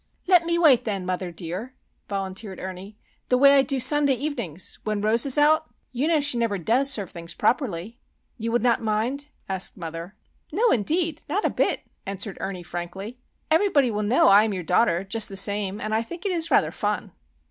"Let 0.25 0.47
me 0.47 0.57
wait 0.57 0.83
then, 0.83 1.05
mother 1.05 1.31
dear," 1.31 1.75
volunteered 2.09 2.59
Ernie. 2.59 2.97
"The 3.29 3.37
way 3.37 3.55
I 3.55 3.61
do 3.61 3.79
Sunday 3.79 4.15
evenings 4.15 4.79
when 4.83 4.99
Rose 4.99 5.27
is 5.27 5.37
out. 5.37 5.71
You 5.91 6.07
know 6.07 6.19
she 6.19 6.39
never 6.39 6.57
does 6.57 6.89
serve 6.89 7.11
things 7.11 7.35
properly." 7.35 7.99
"You 8.35 8.51
would 8.51 8.63
not 8.63 8.81
mind?" 8.81 9.27
asked 9.47 9.77
mother. 9.77 10.15
"No, 10.51 10.71
indeed; 10.71 11.21
not 11.29 11.45
a 11.45 11.51
bit," 11.51 11.81
answered 12.03 12.39
Ernie, 12.39 12.63
frankly. 12.63 13.19
"Everybody 13.51 13.91
will 13.91 14.01
know 14.01 14.27
I 14.27 14.43
am 14.43 14.55
your 14.55 14.63
daughter, 14.63 15.03
just 15.03 15.29
the 15.29 15.37
same, 15.37 15.79
and 15.79 15.93
I 15.93 16.01
think 16.01 16.25
it 16.25 16.31
is 16.31 16.49
rather 16.49 16.71
fun." 16.71 17.11